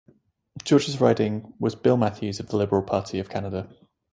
George's 0.63 0.99
riding 0.99 1.53
was 1.59 1.75
Bill 1.75 1.95
Matthews 1.95 2.39
of 2.39 2.47
the 2.47 2.55
Liberal 2.57 2.81
Party 2.81 3.19
of 3.19 3.29
Canada. 3.29 3.69